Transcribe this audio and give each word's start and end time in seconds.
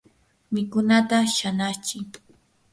mikunata 0.53 1.17
shanachi. 1.35 1.97